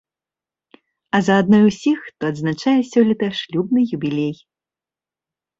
А 1.17 1.19
заадно 1.27 1.55
і 1.65 1.67
ўсіх, 1.69 1.97
хто 2.07 2.21
адзначае 2.33 2.75
сёлета 2.95 3.31
шлюбны 3.41 3.81
юбілей. 3.99 4.35